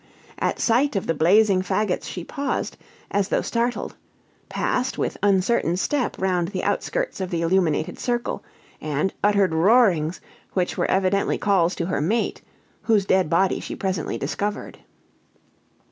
At 0.39 0.59
sight 0.59 0.95
of 0.95 1.05
the 1.05 1.13
blazing 1.13 1.61
faggots 1.61 2.05
she 2.05 2.23
paused, 2.23 2.75
as 3.11 3.27
though 3.29 3.43
startled; 3.43 3.95
passed 4.49 4.97
with 4.97 5.15
uncertain 5.21 5.77
step 5.77 6.19
round 6.19 6.47
the 6.47 6.63
outskirts 6.63 7.21
of 7.21 7.29
the 7.29 7.43
illuminated 7.43 7.99
circle; 7.99 8.43
and 8.81 9.13
uttered 9.23 9.53
roarings, 9.53 10.19
which 10.53 10.75
were 10.75 10.89
evidently 10.89 11.37
calls 11.37 11.75
to 11.75 11.85
her 11.85 12.01
mate, 12.01 12.41
whose 12.81 13.05
dead 13.05 13.29
body 13.29 13.59
she 13.59 13.75
presently 13.75 14.17
discovered. 14.17 14.79